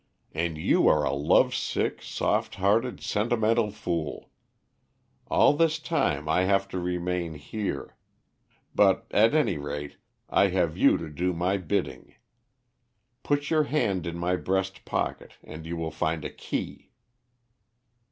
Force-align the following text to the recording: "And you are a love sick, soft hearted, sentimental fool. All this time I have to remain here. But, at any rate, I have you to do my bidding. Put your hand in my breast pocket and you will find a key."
"And 0.31 0.57
you 0.57 0.87
are 0.87 1.03
a 1.03 1.13
love 1.13 1.53
sick, 1.53 2.01
soft 2.01 2.55
hearted, 2.55 3.01
sentimental 3.03 3.69
fool. 3.69 4.31
All 5.27 5.53
this 5.53 5.77
time 5.77 6.27
I 6.27 6.45
have 6.45 6.67
to 6.69 6.79
remain 6.79 7.35
here. 7.35 7.95
But, 8.73 9.05
at 9.11 9.35
any 9.35 9.59
rate, 9.59 9.97
I 10.27 10.47
have 10.47 10.75
you 10.75 10.97
to 10.97 11.07
do 11.07 11.33
my 11.33 11.57
bidding. 11.57 12.15
Put 13.21 13.51
your 13.51 13.65
hand 13.65 14.07
in 14.07 14.17
my 14.17 14.37
breast 14.37 14.85
pocket 14.85 15.33
and 15.43 15.67
you 15.67 15.77
will 15.77 15.91
find 15.91 16.25
a 16.25 16.31
key." 16.31 16.89